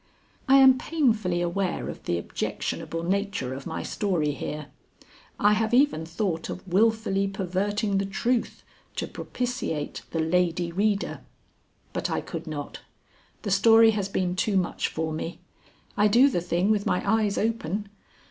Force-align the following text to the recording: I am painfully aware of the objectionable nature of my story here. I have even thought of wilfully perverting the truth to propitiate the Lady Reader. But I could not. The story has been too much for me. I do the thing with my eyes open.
I 0.47 0.55
am 0.57 0.79
painfully 0.79 1.41
aware 1.41 1.87
of 1.87 2.05
the 2.05 2.17
objectionable 2.17 3.03
nature 3.03 3.53
of 3.53 3.67
my 3.67 3.83
story 3.83 4.31
here. 4.31 4.65
I 5.39 5.53
have 5.53 5.75
even 5.75 6.07
thought 6.07 6.49
of 6.49 6.67
wilfully 6.67 7.27
perverting 7.27 7.99
the 7.99 8.05
truth 8.07 8.63
to 8.95 9.05
propitiate 9.05 10.01
the 10.09 10.19
Lady 10.19 10.71
Reader. 10.71 11.21
But 11.93 12.09
I 12.09 12.19
could 12.19 12.47
not. 12.47 12.79
The 13.43 13.51
story 13.51 13.91
has 13.91 14.09
been 14.09 14.35
too 14.35 14.57
much 14.57 14.87
for 14.87 15.13
me. 15.13 15.37
I 15.95 16.07
do 16.07 16.29
the 16.31 16.41
thing 16.41 16.71
with 16.71 16.87
my 16.87 17.07
eyes 17.07 17.37
open. 17.37 17.87